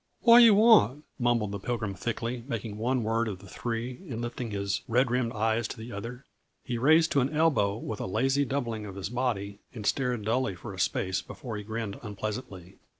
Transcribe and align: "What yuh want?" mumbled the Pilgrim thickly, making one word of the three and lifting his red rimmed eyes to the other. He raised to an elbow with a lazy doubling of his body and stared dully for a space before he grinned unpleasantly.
"What 0.21 0.39
yuh 0.39 0.55
want?" 0.55 1.03
mumbled 1.19 1.51
the 1.51 1.59
Pilgrim 1.59 1.93
thickly, 1.93 2.43
making 2.47 2.75
one 2.79 3.03
word 3.03 3.27
of 3.27 3.37
the 3.37 3.45
three 3.47 3.97
and 4.09 4.19
lifting 4.19 4.49
his 4.49 4.81
red 4.87 5.11
rimmed 5.11 5.31
eyes 5.33 5.67
to 5.67 5.77
the 5.77 5.91
other. 5.91 6.25
He 6.63 6.79
raised 6.79 7.11
to 7.11 7.21
an 7.21 7.29
elbow 7.31 7.77
with 7.77 7.99
a 8.01 8.07
lazy 8.07 8.43
doubling 8.43 8.87
of 8.87 8.95
his 8.95 9.09
body 9.09 9.59
and 9.75 9.85
stared 9.85 10.25
dully 10.25 10.55
for 10.55 10.73
a 10.73 10.79
space 10.79 11.21
before 11.21 11.55
he 11.57 11.61
grinned 11.63 11.99
unpleasantly. 12.01 12.79